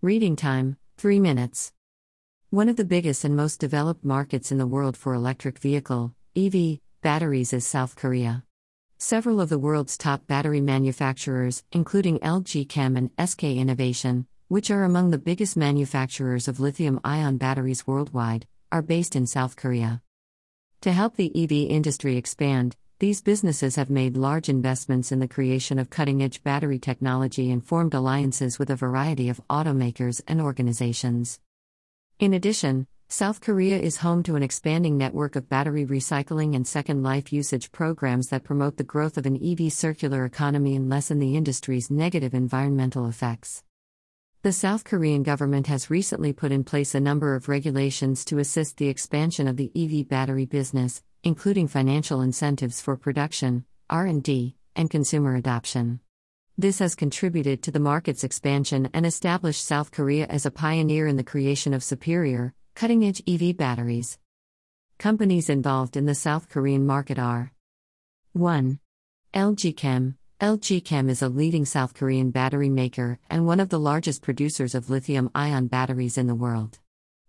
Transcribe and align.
Reading 0.00 0.36
time 0.36 0.76
3 0.98 1.18
minutes. 1.18 1.72
One 2.50 2.68
of 2.68 2.76
the 2.76 2.84
biggest 2.84 3.24
and 3.24 3.34
most 3.34 3.58
developed 3.58 4.04
markets 4.04 4.52
in 4.52 4.58
the 4.58 4.64
world 4.64 4.96
for 4.96 5.12
electric 5.12 5.58
vehicle 5.58 6.14
EV 6.36 6.78
batteries 7.02 7.52
is 7.52 7.66
South 7.66 7.96
Korea. 7.96 8.44
Several 8.98 9.40
of 9.40 9.48
the 9.48 9.58
world's 9.58 9.98
top 9.98 10.24
battery 10.28 10.60
manufacturers, 10.60 11.64
including 11.72 12.20
LG 12.20 12.68
Chem 12.68 12.96
and 12.96 13.10
SK 13.18 13.42
Innovation, 13.42 14.28
which 14.46 14.70
are 14.70 14.84
among 14.84 15.10
the 15.10 15.18
biggest 15.18 15.56
manufacturers 15.56 16.46
of 16.46 16.60
lithium 16.60 17.00
ion 17.02 17.36
batteries 17.36 17.84
worldwide, 17.84 18.46
are 18.70 18.82
based 18.82 19.16
in 19.16 19.26
South 19.26 19.56
Korea. 19.56 20.00
To 20.82 20.92
help 20.92 21.16
the 21.16 21.32
EV 21.34 21.68
industry 21.68 22.16
expand, 22.16 22.76
these 23.00 23.20
businesses 23.20 23.76
have 23.76 23.90
made 23.90 24.16
large 24.16 24.48
investments 24.48 25.12
in 25.12 25.20
the 25.20 25.28
creation 25.28 25.78
of 25.78 25.88
cutting 25.88 26.20
edge 26.20 26.42
battery 26.42 26.80
technology 26.80 27.52
and 27.52 27.64
formed 27.64 27.94
alliances 27.94 28.58
with 28.58 28.70
a 28.70 28.76
variety 28.76 29.28
of 29.28 29.40
automakers 29.48 30.20
and 30.26 30.40
organizations. 30.40 31.38
In 32.18 32.34
addition, 32.34 32.88
South 33.08 33.40
Korea 33.40 33.78
is 33.78 33.98
home 33.98 34.24
to 34.24 34.34
an 34.34 34.42
expanding 34.42 34.98
network 34.98 35.36
of 35.36 35.48
battery 35.48 35.86
recycling 35.86 36.56
and 36.56 36.66
second 36.66 37.04
life 37.04 37.32
usage 37.32 37.70
programs 37.70 38.30
that 38.30 38.42
promote 38.42 38.76
the 38.76 38.82
growth 38.82 39.16
of 39.16 39.26
an 39.26 39.38
EV 39.40 39.72
circular 39.72 40.24
economy 40.24 40.74
and 40.74 40.88
lessen 40.88 41.20
the 41.20 41.36
industry's 41.36 41.92
negative 41.92 42.34
environmental 42.34 43.06
effects. 43.06 43.62
The 44.42 44.52
South 44.52 44.82
Korean 44.82 45.22
government 45.22 45.68
has 45.68 45.88
recently 45.88 46.32
put 46.32 46.50
in 46.50 46.64
place 46.64 46.96
a 46.96 47.00
number 47.00 47.36
of 47.36 47.48
regulations 47.48 48.24
to 48.24 48.38
assist 48.38 48.76
the 48.76 48.88
expansion 48.88 49.46
of 49.46 49.56
the 49.56 49.70
EV 49.76 50.08
battery 50.08 50.46
business, 50.46 51.02
including 51.24 51.68
financial 51.68 52.20
incentives 52.20 52.80
for 52.80 52.96
production, 52.96 53.64
R&D, 53.90 54.56
and 54.76 54.90
consumer 54.90 55.34
adoption. 55.34 56.00
This 56.56 56.78
has 56.80 56.94
contributed 56.94 57.62
to 57.62 57.70
the 57.70 57.80
market's 57.80 58.24
expansion 58.24 58.88
and 58.92 59.06
established 59.06 59.64
South 59.64 59.90
Korea 59.90 60.26
as 60.26 60.44
a 60.44 60.50
pioneer 60.50 61.06
in 61.06 61.16
the 61.16 61.24
creation 61.24 61.72
of 61.72 61.84
superior, 61.84 62.54
cutting-edge 62.74 63.22
EV 63.26 63.56
batteries. 63.56 64.18
Companies 64.98 65.48
involved 65.48 65.96
in 65.96 66.06
the 66.06 66.14
South 66.14 66.48
Korean 66.48 66.84
market 66.84 67.18
are 67.18 67.52
1. 68.32 68.80
LG 69.34 69.76
Chem 69.76 70.16
LG 70.40 70.84
Chem 70.84 71.08
is 71.08 71.20
a 71.20 71.28
leading 71.28 71.64
South 71.64 71.94
Korean 71.94 72.30
battery 72.30 72.68
maker 72.68 73.18
and 73.28 73.44
one 73.44 73.58
of 73.58 73.70
the 73.70 73.80
largest 73.80 74.22
producers 74.22 74.72
of 74.72 74.88
lithium 74.88 75.30
ion 75.34 75.66
batteries 75.66 76.16
in 76.16 76.28
the 76.28 76.34
world. 76.34 76.78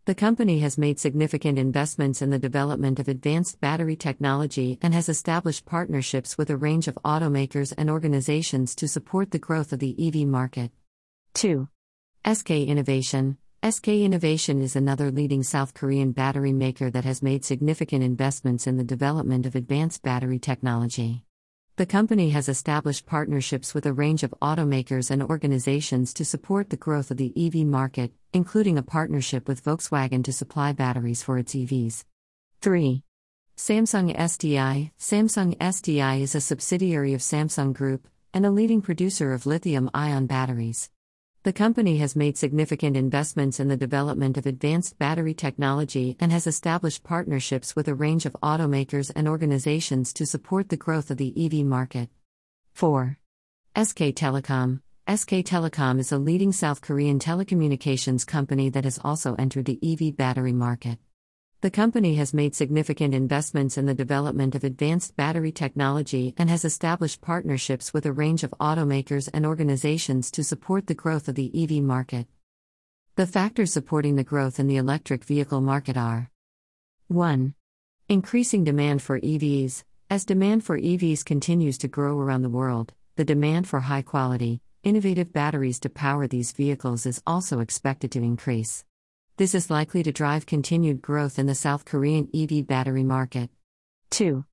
The 0.10 0.16
company 0.16 0.58
has 0.62 0.76
made 0.76 1.00
significant 1.00 1.60
investments 1.60 2.24
in 2.24 2.32
the 2.32 2.40
development 2.40 3.00
of 3.00 3.08
advanced 3.08 3.62
battery 3.62 3.96
technology 3.96 4.80
and 4.82 4.92
has 4.92 5.08
established 5.08 5.68
partnerships 5.68 6.36
with 6.36 6.50
a 6.50 6.58
range 6.58 6.88
of 6.88 6.98
automakers 7.06 7.76
and 7.78 7.92
organizations 7.92 8.74
to 8.78 8.88
support 8.88 9.30
the 9.30 9.38
growth 9.38 9.72
of 9.72 9.78
the 9.78 9.96
EV 10.00 10.28
market. 10.28 10.72
2. 11.36 11.70
SK 12.26 12.50
Innovation 12.50 13.38
SK 13.64 13.90
Innovation 13.90 14.64
is 14.64 14.76
another 14.76 15.12
leading 15.12 15.44
South 15.44 15.76
Korean 15.76 16.12
battery 16.12 16.54
maker 16.54 16.90
that 16.90 17.06
has 17.06 17.22
made 17.22 17.46
significant 17.46 18.04
investments 18.04 18.66
in 18.66 18.78
the 18.78 18.84
development 18.84 19.46
of 19.46 19.54
advanced 19.54 20.02
battery 20.02 20.40
technology. 20.40 21.24
The 21.80 21.86
company 21.86 22.32
has 22.32 22.50
established 22.50 23.06
partnerships 23.06 23.74
with 23.74 23.86
a 23.86 23.94
range 23.94 24.24
of 24.24 24.36
automakers 24.42 25.12
and 25.12 25.24
organizations 25.24 26.14
to 26.16 26.26
support 26.26 26.70
the 26.70 26.76
growth 26.76 27.10
of 27.10 27.16
the 27.16 27.32
EV 27.38 27.66
market, 27.66 28.12
including 28.34 28.78
a 28.78 28.84
partnership 28.84 29.48
with 29.48 29.64
Volkswagen 29.64 30.22
to 30.26 30.34
supply 30.34 30.74
batteries 30.74 31.24
for 31.24 31.38
its 31.38 31.56
EVs. 31.56 32.04
3. 32.60 33.02
Samsung 33.56 34.14
SDI 34.14 34.92
Samsung 35.00 35.58
SDI 35.58 36.20
is 36.20 36.36
a 36.36 36.42
subsidiary 36.42 37.14
of 37.14 37.22
Samsung 37.22 37.72
Group 37.74 38.10
and 38.34 38.46
a 38.46 38.52
leading 38.52 38.82
producer 38.82 39.32
of 39.32 39.46
lithium 39.46 39.90
ion 39.94 40.26
batteries. 40.26 40.90
The 41.44 41.54
company 41.54 42.00
has 42.00 42.18
made 42.18 42.38
significant 42.38 42.98
investments 42.98 43.62
in 43.62 43.70
the 43.70 43.78
development 43.78 44.38
of 44.38 44.46
advanced 44.46 45.00
battery 45.00 45.34
technology 45.34 46.18
and 46.20 46.34
has 46.34 46.46
established 46.46 47.06
partnerships 47.06 47.78
with 47.78 47.88
a 47.88 47.96
range 47.96 48.26
of 48.26 48.36
automakers 48.44 49.10
and 49.16 49.26
organizations 49.26 50.12
to 50.14 50.26
support 50.26 50.68
the 50.68 50.76
growth 50.76 51.10
of 51.10 51.16
the 51.16 51.34
EV 51.38 51.66
market. 51.66 52.10
4. 52.74 53.18
SK 53.74 54.12
Telecom 54.16 54.82
SK 55.08 55.46
Telecom 55.46 55.98
is 55.98 56.12
a 56.12 56.18
leading 56.18 56.52
South 56.52 56.82
Korean 56.82 57.20
telecommunications 57.20 58.28
company 58.28 58.70
that 58.70 58.84
has 58.84 59.00
also 59.02 59.36
entered 59.36 59.64
the 59.64 59.80
EV 59.82 60.18
battery 60.18 60.54
market. 60.54 61.00
The 61.62 61.70
company 61.70 62.16
has 62.16 62.34
made 62.34 62.56
significant 62.56 63.14
investments 63.14 63.78
in 63.78 63.86
the 63.86 63.94
development 63.94 64.56
of 64.56 64.64
advanced 64.64 65.18
battery 65.18 65.52
technology 65.52 66.34
and 66.38 66.50
has 66.50 66.64
established 66.64 67.20
partnerships 67.20 67.94
with 67.94 68.06
a 68.06 68.14
range 68.14 68.46
of 68.46 68.54
automakers 68.62 69.28
and 69.34 69.46
organizations 69.46 70.32
to 70.32 70.44
support 70.46 70.88
the 70.88 70.94
growth 70.94 71.28
of 71.28 71.36
the 71.36 71.52
EV 71.54 71.84
market. 71.84 72.28
The 73.18 73.28
factors 73.28 73.74
supporting 73.74 74.16
the 74.16 74.24
growth 74.24 74.58
in 74.58 74.68
the 74.68 74.78
electric 74.78 75.26
vehicle 75.26 75.60
market 75.60 75.98
are 75.98 76.32
1. 77.10 77.54
Increasing 78.08 78.64
demand 78.64 79.02
for 79.02 79.20
EVs. 79.20 79.84
As 80.10 80.24
demand 80.24 80.64
for 80.64 80.80
EVs 80.80 81.26
continues 81.26 81.78
to 81.80 81.90
grow 81.90 82.18
around 82.18 82.44
the 82.44 82.50
world, 82.50 82.94
the 83.18 83.26
demand 83.26 83.68
for 83.68 83.82
high 83.82 84.02
quality, 84.02 84.62
innovative 84.84 85.34
batteries 85.34 85.82
to 85.82 85.90
power 85.90 86.26
these 86.26 86.54
vehicles 86.54 87.06
is 87.06 87.22
also 87.28 87.60
expected 87.60 88.14
to 88.14 88.24
increase. 88.24 88.86
This 89.40 89.56
is 89.56 89.70
likely 89.70 90.04
to 90.04 90.12
drive 90.12 90.46
continued 90.46 91.02
growth 91.02 91.40
in 91.40 91.46
the 91.46 91.56
South 91.56 91.86
Korean 91.86 92.28
EV 92.36 92.68
battery 92.68 93.06
market. 93.06 93.50
2. 94.10 94.44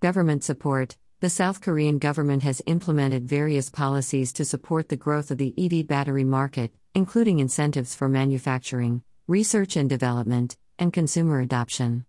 Government 0.00 0.42
support. 0.42 0.96
The 1.20 1.28
South 1.28 1.60
Korean 1.60 1.98
government 1.98 2.42
has 2.44 2.62
implemented 2.64 3.28
various 3.28 3.68
policies 3.68 4.32
to 4.32 4.46
support 4.46 4.88
the 4.88 4.96
growth 4.96 5.30
of 5.30 5.36
the 5.36 5.52
EV 5.58 5.86
battery 5.86 6.24
market, 6.24 6.72
including 6.94 7.38
incentives 7.38 7.94
for 7.94 8.08
manufacturing, 8.08 9.02
research 9.28 9.76
and 9.76 9.90
development, 9.90 10.56
and 10.78 10.90
consumer 10.90 11.40
adoption. 11.40 12.06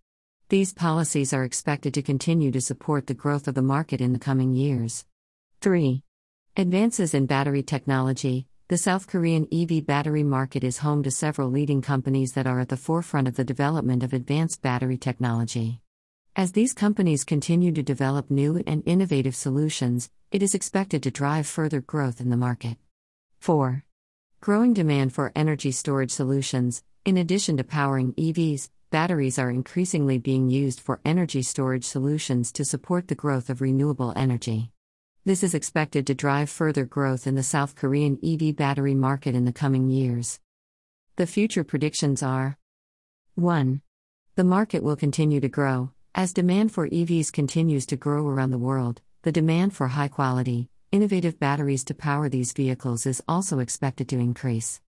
These 0.47 0.71
policies 0.71 1.33
are 1.33 1.43
expected 1.43 1.93
to 1.95 2.01
continue 2.01 2.51
to 2.51 2.61
support 2.61 3.07
the 3.07 3.13
growth 3.13 3.49
of 3.49 3.55
the 3.55 3.61
market 3.61 3.99
in 3.99 4.13
the 4.13 4.19
coming 4.19 4.53
years. 4.53 5.03
3. 5.59 6.01
Advances 6.55 7.13
in 7.13 7.25
battery 7.25 7.61
technology. 7.61 8.47
The 8.71 8.77
South 8.77 9.05
Korean 9.05 9.49
EV 9.51 9.85
battery 9.85 10.23
market 10.23 10.63
is 10.63 10.77
home 10.77 11.03
to 11.03 11.11
several 11.11 11.49
leading 11.49 11.81
companies 11.81 12.31
that 12.31 12.47
are 12.47 12.61
at 12.61 12.69
the 12.69 12.77
forefront 12.77 13.27
of 13.27 13.35
the 13.35 13.43
development 13.43 14.01
of 14.01 14.13
advanced 14.13 14.61
battery 14.61 14.95
technology. 14.95 15.81
As 16.37 16.53
these 16.53 16.73
companies 16.73 17.25
continue 17.25 17.73
to 17.73 17.83
develop 17.83 18.31
new 18.31 18.63
and 18.65 18.81
innovative 18.85 19.35
solutions, 19.35 20.09
it 20.31 20.41
is 20.41 20.55
expected 20.55 21.03
to 21.03 21.11
drive 21.11 21.47
further 21.47 21.81
growth 21.81 22.21
in 22.21 22.29
the 22.29 22.37
market. 22.37 22.77
4. 23.39 23.83
Growing 24.39 24.73
demand 24.73 25.11
for 25.11 25.33
energy 25.35 25.73
storage 25.73 26.11
solutions. 26.11 26.81
In 27.03 27.17
addition 27.17 27.57
to 27.57 27.65
powering 27.65 28.13
EVs, 28.13 28.69
batteries 28.89 29.37
are 29.37 29.49
increasingly 29.49 30.17
being 30.17 30.49
used 30.49 30.79
for 30.79 31.01
energy 31.03 31.41
storage 31.41 31.83
solutions 31.83 32.53
to 32.53 32.63
support 32.63 33.09
the 33.09 33.15
growth 33.15 33.49
of 33.49 33.59
renewable 33.59 34.13
energy. 34.15 34.71
This 35.23 35.43
is 35.43 35.53
expected 35.53 36.07
to 36.07 36.15
drive 36.15 36.49
further 36.49 36.83
growth 36.83 37.27
in 37.27 37.35
the 37.35 37.43
South 37.43 37.75
Korean 37.75 38.17
EV 38.23 38.55
battery 38.55 38.95
market 38.95 39.35
in 39.35 39.45
the 39.45 39.53
coming 39.53 39.87
years. 39.87 40.39
The 41.15 41.27
future 41.27 41.63
predictions 41.63 42.23
are 42.23 42.57
1. 43.35 43.83
The 44.35 44.43
market 44.43 44.81
will 44.81 44.95
continue 44.95 45.39
to 45.39 45.47
grow. 45.47 45.91
As 46.15 46.33
demand 46.33 46.71
for 46.71 46.89
EVs 46.89 47.31
continues 47.31 47.85
to 47.85 47.95
grow 47.95 48.27
around 48.27 48.49
the 48.49 48.57
world, 48.57 49.01
the 49.21 49.31
demand 49.31 49.75
for 49.75 49.89
high 49.89 50.07
quality, 50.07 50.69
innovative 50.91 51.39
batteries 51.39 51.83
to 51.83 51.93
power 51.93 52.27
these 52.27 52.51
vehicles 52.51 53.05
is 53.05 53.21
also 53.27 53.59
expected 53.59 54.09
to 54.09 54.17
increase. 54.17 54.81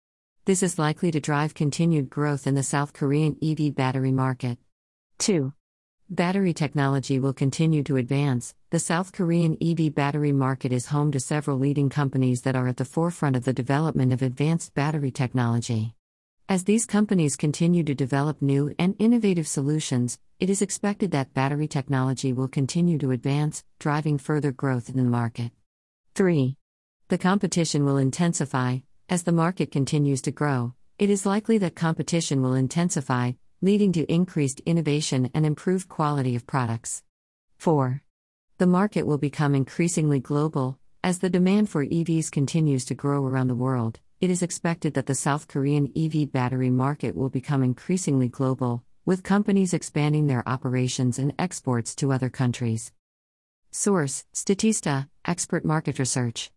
This 0.46 0.62
is 0.62 0.78
likely 0.78 1.10
to 1.10 1.20
drive 1.20 1.52
continued 1.52 2.08
growth 2.08 2.46
in 2.46 2.54
the 2.54 2.62
South 2.62 2.94
Korean 2.94 3.36
EV 3.42 3.74
battery 3.74 4.12
market. 4.12 4.56
2. 5.18 5.52
Battery 6.12 6.52
technology 6.52 7.18
will 7.18 7.32
continue 7.32 7.82
to 7.84 7.96
advance. 7.96 8.54
The 8.68 8.78
South 8.78 9.12
Korean 9.12 9.56
EV 9.62 9.94
battery 9.94 10.30
market 10.30 10.70
is 10.70 10.88
home 10.88 11.10
to 11.12 11.18
several 11.18 11.56
leading 11.56 11.88
companies 11.88 12.42
that 12.42 12.54
are 12.54 12.68
at 12.68 12.76
the 12.76 12.84
forefront 12.84 13.34
of 13.34 13.46
the 13.46 13.54
development 13.54 14.12
of 14.12 14.20
advanced 14.20 14.74
battery 14.74 15.10
technology. 15.10 15.94
As 16.50 16.64
these 16.64 16.84
companies 16.84 17.34
continue 17.34 17.82
to 17.84 17.94
develop 17.94 18.42
new 18.42 18.74
and 18.78 18.94
innovative 18.98 19.48
solutions, 19.48 20.18
it 20.38 20.50
is 20.50 20.60
expected 20.60 21.12
that 21.12 21.32
battery 21.32 21.66
technology 21.66 22.34
will 22.34 22.46
continue 22.46 22.98
to 22.98 23.12
advance, 23.12 23.64
driving 23.78 24.18
further 24.18 24.52
growth 24.52 24.90
in 24.90 24.98
the 24.98 25.04
market. 25.04 25.50
3. 26.14 26.58
The 27.08 27.16
competition 27.16 27.86
will 27.86 27.96
intensify. 27.96 28.80
As 29.08 29.22
the 29.22 29.32
market 29.32 29.70
continues 29.70 30.20
to 30.22 30.30
grow, 30.30 30.74
it 30.98 31.08
is 31.08 31.24
likely 31.24 31.56
that 31.56 31.74
competition 31.74 32.42
will 32.42 32.52
intensify, 32.52 33.32
leading 33.62 33.92
to 33.92 34.12
increased 34.12 34.60
innovation 34.66 35.30
and 35.32 35.46
improved 35.46 35.88
quality 35.88 36.34
of 36.34 36.48
products. 36.48 37.04
4. 37.58 38.02
The 38.58 38.66
market 38.66 39.06
will 39.06 39.18
become 39.18 39.54
increasingly 39.54 40.18
global. 40.18 40.80
As 41.04 41.20
the 41.20 41.30
demand 41.30 41.70
for 41.70 41.86
EVs 41.86 42.30
continues 42.30 42.84
to 42.86 42.94
grow 42.94 43.24
around 43.24 43.46
the 43.46 43.54
world, 43.54 44.00
it 44.20 44.30
is 44.30 44.42
expected 44.42 44.94
that 44.94 45.06
the 45.06 45.14
South 45.14 45.46
Korean 45.46 45.92
EV 45.96 46.32
battery 46.32 46.70
market 46.70 47.14
will 47.14 47.30
become 47.30 47.62
increasingly 47.62 48.28
global, 48.28 48.82
with 49.06 49.22
companies 49.22 49.72
expanding 49.72 50.26
their 50.26 50.48
operations 50.48 51.20
and 51.20 51.32
exports 51.38 51.94
to 51.94 52.12
other 52.12 52.30
countries. 52.30 52.90
Source 53.70 54.24
Statista, 54.34 55.08
Expert 55.24 55.64
Market 55.64 56.00
Research. 56.00 56.50